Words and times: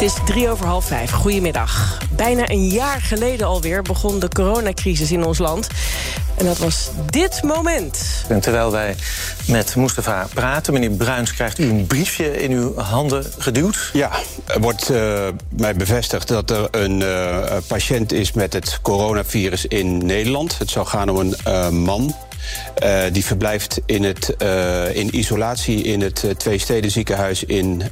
Het 0.00 0.08
is 0.08 0.18
drie 0.24 0.50
over 0.50 0.66
half 0.66 0.84
vijf. 0.84 1.10
Goedemiddag. 1.10 1.98
Bijna 2.10 2.50
een 2.50 2.68
jaar 2.68 3.00
geleden 3.00 3.46
alweer 3.46 3.82
begon 3.82 4.18
de 4.18 4.28
coronacrisis 4.28 5.12
in 5.12 5.24
ons 5.24 5.38
land. 5.38 5.66
En 6.36 6.44
dat 6.44 6.58
was 6.58 6.90
dit 7.10 7.42
moment. 7.42 8.24
En 8.28 8.40
terwijl 8.40 8.70
wij 8.70 8.96
met 9.46 9.76
Mustafa 9.76 10.26
praten, 10.34 10.72
meneer 10.72 10.90
Bruins, 10.90 11.34
krijgt 11.34 11.58
u 11.58 11.68
een 11.68 11.86
briefje 11.86 12.42
in 12.42 12.50
uw 12.50 12.76
handen 12.76 13.24
geduwd. 13.38 13.90
Ja, 13.92 14.10
er 14.46 14.60
wordt 14.60 14.90
uh, 14.90 15.28
mij 15.48 15.74
bevestigd 15.74 16.28
dat 16.28 16.50
er 16.50 16.68
een 16.70 17.00
uh, 17.00 17.56
patiënt 17.66 18.12
is 18.12 18.32
met 18.32 18.52
het 18.52 18.78
coronavirus 18.82 19.66
in 19.66 20.06
Nederland. 20.06 20.58
Het 20.58 20.70
zou 20.70 20.86
gaan 20.86 21.08
om 21.08 21.18
een 21.18 21.34
uh, 21.46 21.68
man. 21.68 22.14
Uh, 22.82 23.02
die 23.12 23.24
verblijft 23.24 23.80
in, 23.86 24.04
het, 24.04 24.34
uh, 24.42 24.96
in 24.96 25.16
isolatie 25.16 25.82
in 25.82 26.00
het 26.00 26.22
uh, 26.24 26.30
Twee 26.30 26.88
ziekenhuis 26.90 27.44
in 27.44 27.82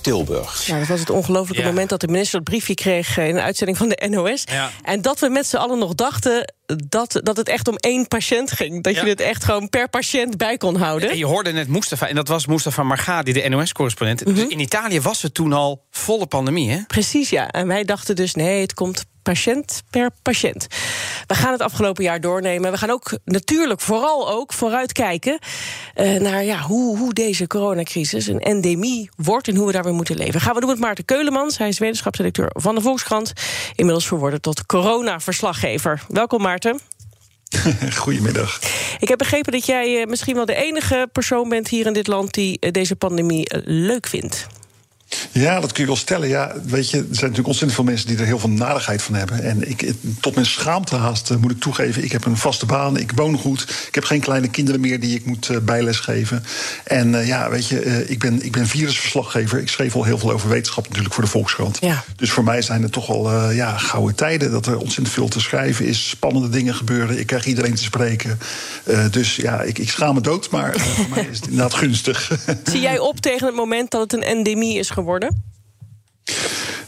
Tilburg. 0.00 0.66
Ja, 0.66 0.78
dat 0.78 0.88
was 0.88 1.00
het 1.00 1.10
ongelofelijke 1.10 1.62
ja. 1.62 1.68
moment 1.68 1.88
dat 1.88 2.00
de 2.00 2.08
minister 2.08 2.38
het 2.38 2.48
briefje 2.48 2.74
kreeg 2.74 3.18
in 3.18 3.36
een 3.36 3.40
uitzending 3.40 3.78
van 3.78 3.88
de 3.88 4.08
NOS. 4.10 4.42
Ja. 4.44 4.70
En 4.82 5.02
dat 5.02 5.18
we 5.18 5.28
met 5.28 5.46
z'n 5.46 5.56
allen 5.56 5.78
nog 5.78 5.94
dachten 5.94 6.54
dat, 6.88 7.20
dat 7.22 7.36
het 7.36 7.48
echt 7.48 7.68
om 7.68 7.76
één 7.76 8.08
patiënt 8.08 8.52
ging. 8.52 8.82
Dat 8.82 8.94
ja. 8.94 9.02
je 9.02 9.08
het 9.08 9.20
echt 9.20 9.44
gewoon 9.44 9.68
per 9.68 9.88
patiënt 9.88 10.36
bij 10.36 10.56
kon 10.56 10.76
houden. 10.76 11.10
En 11.10 11.18
je 11.18 11.26
hoorde 11.26 11.52
net 11.52 11.68
Mustafa, 11.68 12.08
en 12.08 12.14
dat 12.14 12.28
was 12.28 12.46
Mustafa 12.46 12.82
Margadi, 12.82 13.32
de 13.32 13.48
NOS-correspondent. 13.48 14.24
Mm 14.24 14.32
-hmm. 14.32 14.42
dus 14.42 14.52
in 14.52 14.60
Italië 14.60 15.00
was 15.00 15.22
het 15.22 15.34
toen 15.34 15.52
al 15.52 15.84
volle 15.90 16.26
pandemie, 16.26 16.70
hè? 16.70 16.78
Precies, 16.86 17.30
ja. 17.30 17.50
En 17.50 17.66
wij 17.66 17.84
dachten 17.84 18.16
dus, 18.16 18.34
nee, 18.34 18.60
het 18.60 18.74
komt 18.74 19.04
patiënt 19.22 19.82
per 19.90 20.10
patiënt. 20.22 20.66
We 21.26 21.34
gaan 21.34 21.52
het 21.52 21.60
afgelopen 21.60 22.04
jaar 22.04 22.20
doornemen. 22.20 22.70
We 22.70 22.78
gaan 22.78 22.90
ook 22.90 23.18
natuurlijk 23.24 23.80
vooral 23.80 24.30
ook 24.30 24.52
vooruitkijken 24.52 25.38
uh, 25.96 26.20
naar 26.20 26.44
ja, 26.44 26.60
hoe, 26.60 26.98
hoe 26.98 27.12
deze 27.12 27.46
coronacrisis 27.46 28.26
een 28.26 28.40
endemie 28.40 29.10
wordt 29.16 29.48
en 29.48 29.56
hoe 29.56 29.66
we 29.66 29.72
daarmee 29.72 29.92
moeten 29.92 30.16
leven. 30.16 30.40
Gaan 30.40 30.54
we 30.54 30.60
doen 30.60 30.68
met 30.68 30.78
Maarten 30.78 31.04
Keulemans. 31.04 31.58
Hij 31.58 31.68
is 31.68 31.78
wetenschapsdirecteur 31.78 32.50
van 32.52 32.74
de 32.74 32.80
Volkskrant. 32.80 33.32
Inmiddels 33.74 34.06
verworden 34.06 34.40
tot 34.40 34.66
corona-verslaggever. 34.66 36.02
Welkom 36.08 36.42
Maarten. 36.42 36.80
Goedemiddag. 37.96 38.60
Ik 38.98 39.08
heb 39.08 39.18
begrepen 39.18 39.52
dat 39.52 39.66
jij 39.66 40.00
uh, 40.00 40.06
misschien 40.06 40.34
wel 40.34 40.46
de 40.46 40.54
enige 40.54 41.08
persoon 41.12 41.48
bent 41.48 41.68
hier 41.68 41.86
in 41.86 41.92
dit 41.92 42.06
land 42.06 42.34
die 42.34 42.56
uh, 42.60 42.70
deze 42.70 42.96
pandemie 42.96 43.46
leuk 43.64 44.06
vindt. 44.06 44.46
Ja, 45.32 45.60
dat 45.60 45.72
kun 45.72 45.82
je 45.82 45.88
wel 45.88 45.98
stellen. 45.98 46.28
Ja, 46.28 46.52
weet 46.64 46.90
je, 46.90 46.96
er 46.96 47.04
zijn 47.04 47.10
natuurlijk 47.10 47.46
ontzettend 47.46 47.74
veel 47.74 47.84
mensen 47.84 48.06
die 48.06 48.16
er 48.16 48.24
heel 48.24 48.38
veel 48.38 48.48
nadigheid 48.48 49.02
van 49.02 49.14
hebben. 49.14 49.42
En 49.42 49.68
ik, 49.68 49.92
tot 50.20 50.34
mijn 50.34 50.46
schaamte 50.46 50.96
haast 50.96 51.30
uh, 51.30 51.36
moet 51.36 51.50
ik 51.50 51.60
toegeven. 51.60 52.04
Ik 52.04 52.12
heb 52.12 52.24
een 52.24 52.36
vaste 52.36 52.66
baan, 52.66 52.96
ik 52.96 53.12
woon 53.14 53.38
goed. 53.38 53.62
Ik 53.88 53.94
heb 53.94 54.04
geen 54.04 54.20
kleine 54.20 54.48
kinderen 54.48 54.80
meer 54.80 55.00
die 55.00 55.14
ik 55.14 55.24
moet 55.24 55.48
uh, 55.48 55.58
bijles 55.58 55.98
geven. 55.98 56.44
En 56.84 57.12
uh, 57.12 57.26
ja, 57.26 57.50
weet 57.50 57.68
je, 57.68 58.08
ik, 58.08 58.18
ben, 58.18 58.44
ik 58.44 58.52
ben 58.52 58.66
virusverslaggever. 58.66 59.58
Ik 59.58 59.68
schreef 59.68 59.94
al 59.94 60.04
heel 60.04 60.18
veel 60.18 60.32
over 60.32 60.48
wetenschap 60.48 60.88
natuurlijk 60.88 61.14
voor 61.14 61.24
de 61.24 61.30
Volkskrant. 61.30 61.78
Ja. 61.80 62.04
Dus 62.16 62.30
voor 62.30 62.44
mij 62.44 62.62
zijn 62.62 62.82
het 62.82 62.92
toch 62.92 63.08
al 63.08 63.50
ja, 63.50 63.78
gouden 63.78 64.14
tijden. 64.14 64.50
Dat 64.50 64.66
er 64.66 64.78
ontzettend 64.78 65.08
veel 65.08 65.28
te 65.28 65.40
schrijven 65.40 65.86
is. 65.86 66.08
Spannende 66.08 66.48
dingen 66.48 66.74
gebeuren. 66.74 67.18
Ik 67.18 67.26
krijg 67.26 67.46
iedereen 67.46 67.74
te 67.74 67.82
spreken. 67.82 68.38
dus 69.10 69.36
ja, 69.36 69.62
ik, 69.62 69.78
ik 69.78 69.90
schaam 69.90 70.14
me 70.14 70.20
dood. 70.20 70.50
Maar 70.50 70.80
voor 70.80 71.06
mij 71.14 71.26
is 71.30 71.36
het 71.36 71.48
inderdaad 71.48 71.74
gunstig. 71.74 72.30
Zie 72.64 72.80
jij 72.80 72.98
op 72.98 73.20
tegen 73.20 73.46
het 73.46 73.56
moment 73.56 73.90
dat 73.90 74.00
het 74.00 74.12
een 74.12 74.22
endemie 74.22 74.78
is 74.78 74.86
geworden? 74.86 75.01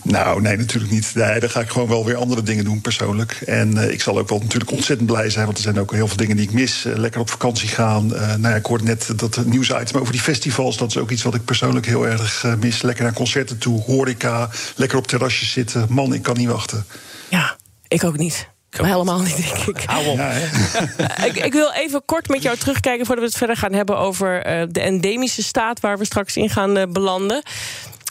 Nou, 0.05 0.41
nee, 0.41 0.57
natuurlijk 0.57 0.93
niet. 0.93 1.15
Nee, 1.15 1.41
dan 1.41 1.51
ga 1.51 1.61
ik 1.61 1.69
gewoon 1.69 1.89
wel 1.89 2.05
weer 2.05 2.17
andere 2.17 2.43
dingen 2.43 2.65
doen 2.65 2.81
persoonlijk. 2.81 3.33
En 3.33 3.77
uh, 3.77 3.91
ik 3.91 4.01
zal 4.01 4.19
ook 4.19 4.29
wel 4.29 4.39
natuurlijk 4.39 4.71
ontzettend 4.71 5.11
blij 5.11 5.31
zijn, 5.31 5.45
want 5.45 5.57
er 5.57 5.63
zijn 5.63 5.81
ook 5.81 5.93
heel 5.93 6.09
veel 6.09 6.17
dingen 6.17 6.37
die 6.37 6.47
ik 6.47 6.53
mis. 6.53 6.85
Uh, 6.87 6.97
lekker 6.97 7.21
op 7.21 7.31
vakantie 7.31 7.69
gaan. 7.69 8.13
Uh, 8.13 8.19
nou 8.21 8.49
ja, 8.49 8.55
ik 8.55 8.67
hoorde 8.67 8.85
net 8.85 9.13
dat 9.17 9.45
nieuwsitem 9.45 10.01
over 10.01 10.13
die 10.13 10.21
festivals. 10.21 10.77
Dat 10.77 10.89
is 10.89 10.97
ook 10.97 11.11
iets 11.11 11.23
wat 11.23 11.35
ik 11.35 11.45
persoonlijk 11.45 11.87
heel 11.87 12.07
erg 12.07 12.47
mis. 12.61 12.83
Lekker 12.83 13.05
naar 13.05 13.13
concerten 13.13 13.59
toe, 13.59 13.83
horeca, 13.83 14.51
lekker 14.77 14.99
op 14.99 15.07
terrasjes 15.07 15.53
zitten. 15.53 15.87
Man, 15.89 16.15
ik 16.15 16.23
kan 16.23 16.37
niet 16.37 16.49
wachten. 16.49 16.87
Ja, 17.29 17.57
ik 17.89 18.05
ook 18.05 18.17
niet. 18.17 18.49
Maar 18.81 18.91
helemaal 18.91 19.21
niet, 19.21 19.37
denk 19.37 19.77
ik. 19.77 19.83
Hou 19.87 20.07
op. 20.07 20.17
Ja, 20.17 20.31
ik, 21.29 21.37
ik, 21.37 21.53
wil 21.53 21.73
even 21.73 22.05
kort 22.05 22.29
met 22.29 22.43
jou 22.43 22.57
terugkijken 22.57 23.07
voordat 23.07 23.25
we 23.25 23.31
het 23.31 23.39
verder 23.39 23.57
gaan 23.57 23.73
hebben 23.73 23.99
over 23.99 24.43
de 24.73 24.81
endemische 24.81 25.43
staat 25.43 25.81
waar 25.81 25.99
we 25.99 26.05
straks 26.05 26.37
in 26.37 26.51
gaan 26.51 26.93
belanden. 26.93 27.43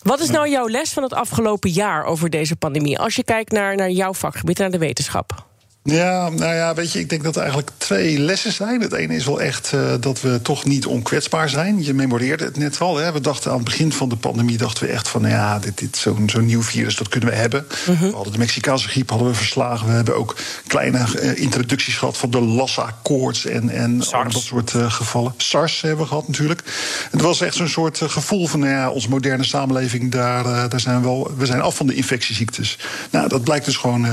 Wat 0.04 0.20
is 0.20 0.30
nou 0.30 0.50
jouw 0.50 0.68
les 0.68 0.94
van 0.94 1.04
het 1.04 1.14
afgelopen 1.14 1.70
jaar 1.70 2.06
over 2.06 2.30
deze 2.30 2.56
pandemie? 2.56 3.00
Als 3.00 3.16
je 3.16 3.24
kijkt 3.24 3.52
naar, 3.52 3.76
naar 3.76 3.90
jouw 3.90 4.14
vakgebied, 4.14 4.58
naar 4.58 4.72
de 4.72 4.78
wetenschap. 4.78 5.53
Ja, 5.84 6.30
nou 6.30 6.54
ja, 6.54 6.74
weet 6.74 6.92
je, 6.92 7.00
ik 7.00 7.10
denk 7.10 7.24
dat 7.24 7.36
er 7.36 7.42
eigenlijk 7.42 7.72
twee 7.78 8.20
lessen 8.20 8.52
zijn. 8.52 8.82
Het 8.82 8.94
ene 8.94 9.16
is 9.16 9.26
wel 9.26 9.42
echt 9.42 9.72
uh, 9.76 9.94
dat 10.00 10.22
we 10.22 10.42
toch 10.42 10.66
niet 10.66 10.86
onkwetsbaar 10.86 11.50
zijn. 11.50 11.84
Je 11.84 11.94
memoreerde 11.94 12.44
het 12.44 12.58
net 12.58 12.80
al. 12.80 12.98
Hè. 12.98 13.12
We 13.12 13.22
dachten 13.22 13.52
aan 13.52 13.58
het 13.58 13.66
begin 13.66 13.94
van 13.94 14.10
de 14.10 14.16
pandemie 14.16 14.58
dachten 14.58 14.86
we 14.86 14.92
echt 14.92 15.08
van, 15.08 15.22
nou 15.22 15.34
ja, 15.34 15.60
dit, 15.60 15.78
dit, 15.78 15.98
zo'n 15.98 16.30
zo'n 16.30 16.46
nieuw 16.46 16.62
virus, 16.62 16.96
dat 16.96 17.08
kunnen 17.08 17.30
we 17.30 17.36
hebben. 17.36 17.66
-hmm. 17.86 17.98
We 18.00 18.16
hadden 18.16 18.34
de 18.34 18.40
Mexicaanse 18.40 18.88
griep 18.88 19.10
hadden 19.10 19.28
we 19.28 19.34
verslagen. 19.34 19.88
We 19.88 19.94
hebben 19.94 20.16
ook 20.16 20.36
kleine 20.68 21.06
uh, 21.16 21.40
introducties 21.42 21.98
gehad 21.98 22.18
van 22.18 22.32
de 22.32 22.42
Lassa-koorts 22.42 23.46
en, 23.46 23.70
en 23.70 23.98
dat 23.98 24.34
soort 24.34 24.74
uh, 24.74 24.92
gevallen. 24.92 25.34
SARS 25.38 25.82
hebben 25.82 26.02
we 26.02 26.08
gehad 26.08 26.28
natuurlijk. 26.28 26.62
En 27.04 27.18
het 27.18 27.22
was 27.22 27.42
echt 27.42 27.56
zo'n 27.56 27.68
soort 27.68 28.02
gevoel 28.04 28.48
van, 28.48 28.60
nou 28.60 28.72
ja, 28.72 28.90
onze 28.90 29.10
moderne 29.10 29.44
samenleving, 29.44 30.12
daar, 30.12 30.70
daar 30.70 30.80
zijn 30.80 30.98
we 30.98 31.04
wel, 31.04 31.32
we 31.38 31.46
zijn 31.46 31.62
af 31.62 31.76
van 31.76 31.88
de 31.88 31.96
infectieziektes. 31.96 32.78
Nou, 33.10 33.28
dat 33.28 33.44
blijkt 33.44 33.66
dus 33.66 33.78
gewoon 33.78 34.06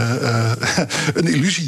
een 1.14 1.26
illusie. 1.26 1.59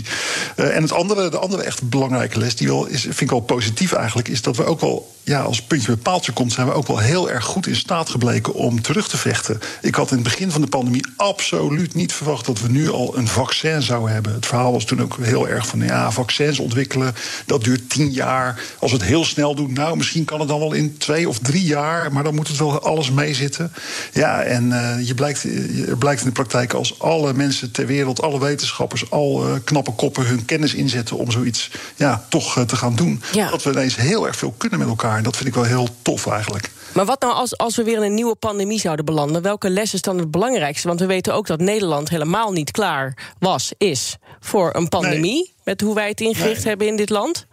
Uh, 0.56 0.76
en 0.76 0.82
het 0.82 0.92
andere, 0.92 1.28
de 1.28 1.38
andere 1.38 1.62
echt 1.62 1.82
belangrijke 1.82 2.38
les, 2.38 2.56
die 2.56 2.68
wel 2.68 2.86
is, 2.86 3.00
vind 3.00 3.20
ik 3.20 3.30
wel 3.30 3.40
positief 3.40 3.92
eigenlijk, 3.92 4.28
is 4.28 4.42
dat 4.42 4.56
we 4.56 4.64
ook 4.64 4.80
wel, 4.80 5.14
ja, 5.24 5.40
als 5.40 5.62
puntje 5.62 5.86
bij 5.86 5.96
paaltje 5.96 6.32
komt, 6.32 6.52
zijn 6.52 6.66
we 6.66 6.72
ook 6.72 6.86
wel 6.86 6.98
heel 6.98 7.30
erg 7.30 7.44
goed 7.44 7.66
in 7.66 7.76
staat 7.76 8.10
gebleken 8.10 8.54
om 8.54 8.82
terug 8.82 9.08
te 9.08 9.16
vechten. 9.16 9.60
Ik 9.80 9.94
had 9.94 10.10
in 10.10 10.14
het 10.14 10.24
begin 10.24 10.50
van 10.50 10.60
de 10.60 10.66
pandemie 10.66 11.06
absoluut 11.16 11.94
niet 11.94 12.12
verwacht 12.12 12.46
dat 12.46 12.60
we 12.60 12.68
nu 12.68 12.90
al 12.90 13.16
een 13.16 13.28
vaccin 13.28 13.82
zouden 13.82 14.12
hebben. 14.12 14.32
Het 14.32 14.46
verhaal 14.46 14.72
was 14.72 14.84
toen 14.84 15.02
ook 15.02 15.16
heel 15.20 15.48
erg 15.48 15.66
van, 15.66 15.80
ja, 15.80 16.10
vaccins 16.10 16.58
ontwikkelen, 16.58 17.14
dat 17.46 17.64
duurt 17.64 17.90
tien 17.90 18.10
jaar. 18.10 18.60
Als 18.78 18.90
we 18.90 18.96
het 18.96 19.06
heel 19.06 19.24
snel 19.24 19.54
doen, 19.54 19.72
nou, 19.72 19.96
misschien 19.96 20.24
kan 20.24 20.40
het 20.40 20.48
dan 20.48 20.58
wel 20.58 20.72
in 20.72 20.98
twee 20.98 21.28
of 21.28 21.38
drie 21.38 21.64
jaar, 21.64 22.12
maar 22.12 22.24
dan 22.24 22.34
moet 22.34 22.48
het 22.48 22.58
wel 22.58 22.82
alles 22.82 23.10
meezitten. 23.10 23.72
Ja, 24.12 24.42
en 24.42 24.64
uh, 24.64 25.06
je 25.06 25.14
blijkt, 25.14 25.44
er 25.88 25.98
blijkt 25.98 26.20
in 26.20 26.26
de 26.26 26.32
praktijk 26.32 26.72
als 26.72 27.00
alle 27.00 27.34
mensen 27.34 27.70
ter 27.70 27.86
wereld, 27.86 28.22
alle 28.22 28.40
wetenschappers, 28.40 29.10
al 29.10 29.48
uh, 29.48 29.54
knappe 29.64 29.92
koppen 29.92 30.26
hun 30.26 30.44
kennis 30.44 30.74
inzetten 30.74 31.16
om 31.16 31.30
zoiets 31.30 31.70
ja, 31.96 32.24
toch 32.28 32.58
uh, 32.58 32.64
te 32.64 32.76
gaan 32.76 32.94
doen. 32.94 33.22
Ja. 33.32 33.50
Dat 33.50 33.62
we 33.62 33.70
ineens 33.70 33.96
heel 33.96 34.26
erg 34.26 34.36
veel 34.36 34.54
kunnen 34.56 34.78
met 34.78 34.88
elkaar. 34.88 35.11
En 35.16 35.22
dat 35.22 35.36
vind 35.36 35.48
ik 35.48 35.54
wel 35.54 35.64
heel 35.64 35.88
tof 36.02 36.26
eigenlijk. 36.26 36.70
Maar 36.94 37.04
wat 37.04 37.20
nou 37.20 37.32
als, 37.34 37.56
als 37.58 37.76
we 37.76 37.82
weer 37.82 37.96
in 37.96 38.02
een 38.02 38.14
nieuwe 38.14 38.34
pandemie 38.34 38.80
zouden 38.80 39.04
belanden? 39.04 39.42
Welke 39.42 39.70
les 39.70 39.94
is 39.94 40.00
dan 40.02 40.18
het 40.18 40.30
belangrijkste? 40.30 40.88
Want 40.88 41.00
we 41.00 41.06
weten 41.06 41.34
ook 41.34 41.46
dat 41.46 41.60
Nederland 41.60 42.08
helemaal 42.08 42.52
niet 42.52 42.70
klaar 42.70 43.32
was, 43.38 43.72
is 43.78 44.16
voor 44.40 44.70
een 44.74 44.88
pandemie. 44.88 45.34
Nee. 45.34 45.52
Met 45.64 45.80
hoe 45.80 45.94
wij 45.94 46.08
het 46.08 46.20
ingericht 46.20 46.58
Nee. 46.58 46.66
hebben 46.68 46.86
in 46.86 46.96
dit 46.96 47.10
land. 47.10 47.46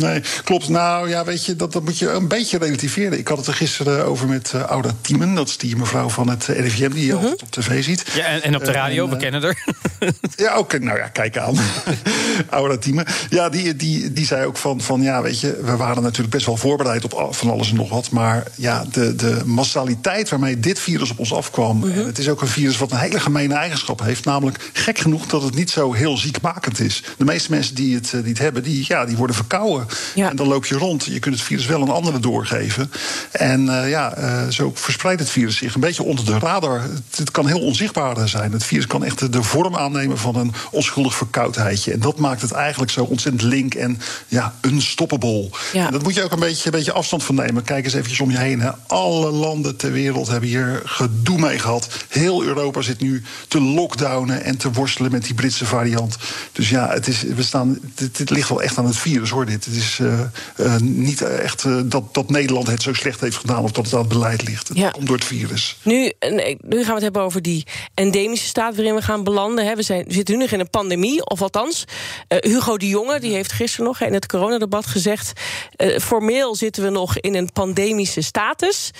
Nee, 0.00 0.22
klopt. 0.44 0.68
Nou 0.68 1.08
ja, 1.08 1.24
weet 1.24 1.44
je, 1.44 1.56
dat, 1.56 1.72
dat 1.72 1.84
moet 1.84 1.98
je 1.98 2.10
een 2.10 2.28
beetje 2.28 2.58
relativeren. 2.58 3.18
Ik 3.18 3.28
had 3.28 3.38
het 3.38 3.46
er 3.46 3.54
gisteren 3.54 4.04
over 4.06 4.28
met 4.28 4.52
uh, 4.54 4.60
Auda 4.62 4.90
Tiemen. 5.00 5.34
Dat 5.34 5.48
is 5.48 5.56
die 5.56 5.76
mevrouw 5.76 6.08
van 6.08 6.28
het 6.28 6.46
uh, 6.50 6.60
RIVM 6.60 6.90
die 6.90 7.06
je 7.06 7.14
Mhm. 7.14 7.22
altijd 7.22 7.42
op 7.42 7.50
tv 7.50 7.84
ziet. 7.84 8.04
Ja, 8.14 8.24
en, 8.24 8.42
en 8.42 8.54
op 8.54 8.60
de 8.64 8.70
Eh, 8.70 8.74
radio, 8.74 9.04
en, 9.04 9.10
we 9.10 9.16
eh, 9.16 9.22
kennen 9.22 9.42
er. 9.42 9.58
Ja, 10.36 10.58
oké. 10.58 10.78
Nou 10.78 10.98
ja, 10.98 11.08
kijk 11.08 11.38
aan. 11.38 11.56
Aura 12.50 12.76
Thieme. 12.78 13.06
Ja, 13.30 13.48
die, 13.48 13.76
die, 13.76 14.12
die 14.12 14.26
zei 14.26 14.46
ook 14.46 14.56
van, 14.56 14.80
van, 14.80 15.02
ja, 15.02 15.22
weet 15.22 15.40
je, 15.40 15.60
we 15.64 15.76
waren 15.76 16.02
natuurlijk 16.02 16.30
best 16.30 16.46
wel 16.46 16.56
voorbereid 16.56 17.04
op 17.04 17.34
van 17.34 17.50
alles 17.50 17.70
en 17.70 17.76
nog 17.76 17.88
wat. 17.90 18.10
Maar 18.10 18.46
ja, 18.54 18.84
de, 18.92 19.14
de 19.14 19.40
massaliteit 19.44 20.28
waarmee 20.28 20.60
dit 20.60 20.78
virus 20.78 21.10
op 21.10 21.18
ons 21.18 21.32
afkwam. 21.32 21.84
En 21.84 22.06
het 22.06 22.18
is 22.18 22.28
ook 22.28 22.40
een 22.40 22.46
virus 22.48 22.78
wat 22.78 22.90
een 22.92 22.98
hele 22.98 23.20
gemene 23.20 23.54
eigenschap 23.54 24.00
heeft. 24.02 24.24
Namelijk, 24.24 24.70
gek 24.72 24.98
genoeg, 24.98 25.26
dat 25.26 25.42
het 25.42 25.54
niet 25.54 25.70
zo 25.70 25.92
heel 25.92 26.16
ziekmakend 26.16 26.80
is. 26.80 27.02
De 27.16 27.24
meeste 27.24 27.50
mensen 27.50 27.74
die 27.74 27.94
het, 27.94 28.06
eh, 28.14 28.20
die 28.20 28.28
het 28.28 28.38
hebben, 28.38 28.62
die, 28.62 28.84
ja, 28.88 29.04
die 29.04 29.16
worden 29.16 29.36
verkouden. 29.36 29.86
Ja. 30.14 30.30
En 30.30 30.36
dan 30.36 30.48
loop 30.48 30.66
je 30.66 30.74
rond. 30.74 31.04
Je 31.04 31.18
kunt 31.18 31.34
het 31.34 31.44
virus 31.44 31.66
wel 31.66 31.80
aan 31.80 31.90
anderen 31.90 32.20
doorgeven. 32.20 32.90
En 33.30 33.68
eh, 33.68 33.90
ja, 33.90 34.14
eh, 34.14 34.48
zo 34.48 34.72
verspreidt 34.74 35.20
het 35.20 35.30
virus 35.30 35.56
zich 35.56 35.74
een 35.74 35.80
beetje 35.80 36.02
onder 36.02 36.24
de 36.24 36.38
radar. 36.38 36.80
Het, 36.82 37.16
het 37.16 37.30
kan 37.30 37.46
heel 37.46 37.60
onzichtbaar 37.60 38.28
zijn. 38.28 38.52
Het 38.52 38.64
virus 38.64 38.86
kan 38.86 39.04
echt 39.04 39.18
de, 39.18 39.28
de 39.28 39.42
vorm 39.42 39.76
aannemen 39.76 40.18
van 40.18 40.36
een 40.36 40.52
onschuldig 40.70 41.14
verkoudheidje. 41.14 41.92
En 41.92 42.00
dat 42.00 42.18
maakt 42.18 42.42
het 42.42 42.52
eigenlijk 42.52 42.92
zo 42.92 43.04
ontzettend 43.04 43.42
link 43.42 43.74
en 43.74 44.00
ja, 44.28 44.54
unstoppable. 44.60 45.48
Ja. 45.72 45.86
En 45.86 45.92
dat 45.92 46.02
moet 46.02 46.14
je 46.14 46.22
ook 46.22 46.32
een 46.32 46.38
beetje, 46.38 46.64
een 46.64 46.70
beetje 46.70 46.92
afstand 46.92 47.24
van 47.24 47.34
nemen. 47.34 47.62
Kijk 47.62 47.84
eens 47.84 47.94
eventjes 47.94 48.20
om 48.20 48.30
je 48.30 48.38
heen. 48.38 48.60
Hè. 48.60 48.70
Alle 48.86 49.30
landen 49.30 49.76
ter 49.76 49.92
wereld 49.92 50.28
hebben 50.28 50.48
hier 50.48 50.82
gedoe 50.84 51.38
mee 51.38 51.58
gehad. 51.58 51.88
Heel 52.08 52.44
Europa 52.44 52.82
zit 52.82 53.00
nu 53.00 53.22
te 53.48 53.60
lockdownen 53.60 54.44
en 54.44 54.56
te 54.56 54.72
worstelen 54.72 55.10
met 55.10 55.24
die 55.24 55.34
Britse 55.34 55.66
variant. 55.66 56.16
Dus 56.52 56.68
ja, 56.68 56.88
het 56.90 57.06
is, 57.06 57.22
we 57.22 57.42
staan, 57.42 57.78
dit, 57.94 58.16
dit 58.16 58.30
ligt 58.30 58.48
wel 58.48 58.62
echt 58.62 58.78
aan 58.78 58.86
het 58.86 58.96
virus 58.96 59.30
hoor. 59.30 59.46
Dit. 59.46 59.64
Het 59.64 59.74
is 59.74 59.79
uh, 59.98 60.76
niet 60.80 61.22
echt 61.22 61.90
dat, 61.90 62.14
dat 62.14 62.30
Nederland 62.30 62.66
het 62.66 62.82
zo 62.82 62.92
slecht 62.92 63.20
heeft 63.20 63.36
gedaan 63.36 63.62
of 63.62 63.72
dat 63.72 63.84
het 63.84 63.94
aan 63.94 64.00
het 64.00 64.08
beleid 64.08 64.48
ligt. 64.48 64.70
Ja. 64.72 64.90
komt 64.90 65.06
door 65.06 65.16
het 65.16 65.24
virus. 65.24 65.76
Nu, 65.82 66.12
nu 66.60 66.76
gaan 66.76 66.86
we 66.86 66.92
het 66.92 67.02
hebben 67.02 67.22
over 67.22 67.42
die 67.42 67.66
endemische 67.94 68.46
staat 68.46 68.76
waarin 68.76 68.94
we 68.94 69.02
gaan 69.02 69.24
belanden. 69.24 69.66
Hè. 69.66 69.74
We, 69.74 69.82
zijn, 69.82 70.04
we 70.04 70.12
zitten 70.12 70.34
nu 70.34 70.40
nog 70.40 70.50
in 70.50 70.60
een 70.60 70.70
pandemie, 70.70 71.26
of 71.26 71.42
althans, 71.42 71.84
Hugo 72.28 72.76
de 72.76 72.88
Jonge 72.88 73.20
die 73.20 73.32
heeft 73.32 73.52
gisteren 73.52 73.86
nog 73.86 74.00
in 74.00 74.12
het 74.12 74.26
coronadebat 74.26 74.86
gezegd. 74.86 75.32
formeel 76.00 76.54
zitten 76.54 76.82
we 76.82 76.90
nog 76.90 77.18
in 77.18 77.34
een 77.34 77.52
pandemische 77.52 78.20
status. 78.20 78.90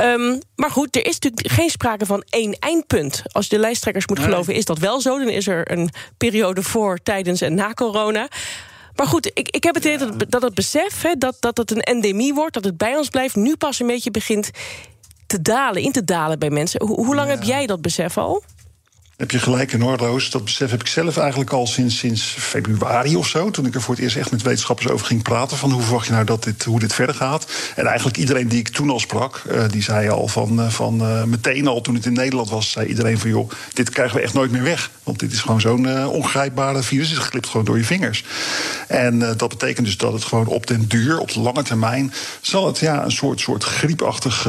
Um, 0.00 0.40
maar 0.56 0.70
goed, 0.70 0.96
er 0.96 1.06
is 1.06 1.18
natuurlijk 1.18 1.52
geen 1.52 1.70
sprake 1.70 2.06
van 2.06 2.24
één 2.28 2.56
eindpunt. 2.58 3.22
Als 3.32 3.48
de 3.48 3.58
lijsttrekkers 3.58 4.06
moet 4.06 4.18
geloven, 4.18 4.54
is 4.54 4.64
dat 4.64 4.78
wel 4.78 5.00
zo. 5.00 5.18
Dan 5.18 5.28
is 5.28 5.46
er 5.46 5.70
een 5.70 5.90
periode 6.16 6.62
voor, 6.62 6.98
tijdens 7.02 7.40
en 7.40 7.54
na 7.54 7.72
corona. 7.72 8.28
Maar 8.96 9.06
goed, 9.06 9.30
ik, 9.34 9.48
ik 9.48 9.64
heb 9.64 9.74
het 9.74 9.84
idee 9.84 9.98
dat, 9.98 10.30
dat 10.30 10.42
het 10.42 10.54
besef 10.54 11.02
hè, 11.02 11.14
dat, 11.14 11.36
dat 11.40 11.56
het 11.56 11.70
een 11.70 11.80
endemie 11.80 12.34
wordt, 12.34 12.54
dat 12.54 12.64
het 12.64 12.76
bij 12.76 12.96
ons 12.96 13.08
blijft, 13.08 13.36
nu 13.36 13.56
pas 13.56 13.80
een 13.80 13.86
beetje 13.86 14.10
begint 14.10 14.50
te 15.26 15.42
dalen, 15.42 15.82
in 15.82 15.92
te 15.92 16.04
dalen 16.04 16.38
bij 16.38 16.50
mensen. 16.50 16.82
hoe 16.86 17.14
lang 17.14 17.28
heb 17.28 17.42
jij 17.42 17.66
dat 17.66 17.82
besef 17.82 18.18
al? 18.18 18.42
Heb 19.22 19.30
je 19.30 19.38
gelijk 19.38 19.72
in 19.72 19.82
Roos. 19.82 20.30
Dat 20.30 20.44
besef 20.44 20.70
heb 20.70 20.80
ik 20.80 20.86
zelf 20.86 21.16
eigenlijk 21.16 21.50
al 21.52 21.66
sinds, 21.66 21.98
sinds 21.98 22.22
februari 22.38 23.16
of 23.16 23.26
zo. 23.26 23.50
Toen 23.50 23.66
ik 23.66 23.74
er 23.74 23.82
voor 23.82 23.94
het 23.94 24.02
eerst 24.02 24.16
echt 24.16 24.30
met 24.30 24.42
wetenschappers 24.42 24.88
over 24.88 25.06
ging 25.06 25.22
praten. 25.22 25.56
Van 25.56 25.70
hoe 25.70 25.82
verwacht 25.82 26.06
je 26.06 26.12
nou 26.12 26.24
dat 26.24 26.44
dit, 26.44 26.64
hoe 26.64 26.80
dit 26.80 26.94
verder 26.94 27.14
gaat? 27.14 27.46
En 27.76 27.86
eigenlijk 27.86 28.16
iedereen 28.16 28.48
die 28.48 28.58
ik 28.58 28.68
toen 28.68 28.90
al 28.90 29.00
sprak, 29.00 29.42
uh, 29.46 29.64
die 29.70 29.82
zei 29.82 30.08
al 30.08 30.28
van, 30.28 30.60
uh, 30.60 30.68
van 30.68 31.02
uh, 31.02 31.24
meteen 31.24 31.66
al 31.66 31.80
toen 31.80 31.94
het 31.94 32.06
in 32.06 32.12
Nederland 32.12 32.50
was, 32.50 32.70
zei 32.70 32.86
iedereen 32.86 33.18
van 33.18 33.30
joh, 33.30 33.50
dit 33.72 33.90
krijgen 33.90 34.16
we 34.16 34.22
echt 34.22 34.34
nooit 34.34 34.50
meer 34.50 34.62
weg. 34.62 34.90
Want 35.02 35.18
dit 35.18 35.32
is 35.32 35.40
gewoon 35.40 35.60
zo'n 35.60 36.06
ongrijpbare 36.06 36.82
virus. 36.82 37.10
Het 37.10 37.18
glipt 37.18 37.46
gewoon 37.46 37.66
door 37.66 37.78
je 37.78 37.84
vingers. 37.84 38.24
En 38.88 39.18
dat 39.18 39.48
betekent 39.48 39.86
dus 39.86 39.96
dat 39.96 40.12
het 40.12 40.24
gewoon 40.24 40.46
op 40.46 40.66
den 40.66 40.88
duur, 40.88 41.18
op 41.18 41.32
de 41.32 41.40
lange 41.40 41.62
termijn, 41.62 42.12
zal 42.40 42.66
het 42.66 42.78
ja, 42.78 43.04
een 43.04 43.12
soort, 43.12 43.40
soort 43.40 43.64
griepachtig 43.64 44.48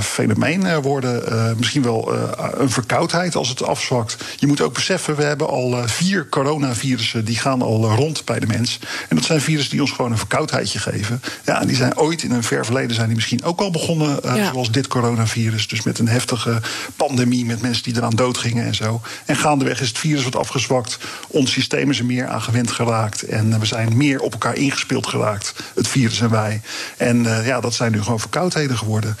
fenomeen 0.00 0.80
worden. 0.80 1.56
misschien 1.56 1.82
wel 1.82 2.12
een 2.56 2.70
verkoudheid 2.70 3.34
als 3.34 3.48
het 3.48 3.62
afzwakt. 3.62 4.09
Je 4.36 4.46
moet 4.46 4.60
ook 4.60 4.74
beseffen, 4.74 5.16
we 5.16 5.22
hebben 5.22 5.48
al 5.48 5.76
eh, 5.76 5.88
vier 5.88 6.28
coronavirussen 6.28 7.24
die 7.24 7.36
gaan 7.36 7.62
al 7.62 7.84
eh, 7.84 7.96
rond 7.96 8.24
bij 8.24 8.40
de 8.40 8.46
mens. 8.46 8.78
En 9.08 9.16
dat 9.16 9.24
zijn 9.24 9.40
virussen 9.40 9.70
die 9.70 9.80
ons 9.80 9.90
gewoon 9.90 10.10
een 10.10 10.18
verkoudheidje 10.18 10.78
geven. 10.78 11.22
Ja, 11.44 11.60
en 11.60 11.66
die 11.66 11.76
zijn 11.76 11.98
ooit 11.98 12.22
in 12.22 12.30
een 12.30 12.42
ver 12.42 12.64
verleden 12.64 12.94
zijn 12.94 13.06
die 13.06 13.16
misschien 13.16 13.44
ook 13.44 13.60
al 13.60 13.70
begonnen, 13.70 14.18
uh, 14.24 14.50
zoals 14.50 14.70
dit 14.70 14.86
coronavirus. 14.86 15.68
Dus 15.68 15.82
met 15.82 15.98
een 15.98 16.08
heftige 16.08 16.60
pandemie, 16.96 17.44
met 17.44 17.62
mensen 17.62 17.82
die 17.82 17.96
eraan 17.96 18.16
doodgingen 18.16 18.64
en 18.64 18.74
zo. 18.74 19.00
En 19.24 19.36
gaandeweg 19.36 19.80
is 19.80 19.88
het 19.88 19.98
virus 19.98 20.24
wat 20.24 20.36
afgezwakt. 20.36 20.98
Ons 21.28 21.52
systeem 21.52 21.90
is 21.90 21.98
er 21.98 22.04
meer 22.04 22.26
aan 22.26 22.42
gewend 22.42 22.70
geraakt. 22.70 23.22
En 23.22 23.60
we 23.60 23.66
zijn 23.66 23.96
meer 23.96 24.20
op 24.20 24.32
elkaar 24.32 24.56
ingespeeld 24.56 25.06
geraakt, 25.06 25.54
het 25.74 25.88
virus 25.88 26.20
en 26.20 26.30
wij. 26.30 26.60
En 26.96 27.22
ja, 27.44 27.60
dat 27.60 27.74
zijn 27.74 27.92
nu 27.92 28.02
gewoon 28.02 28.20
verkoudheden 28.20 28.78
geworden. 28.78 29.16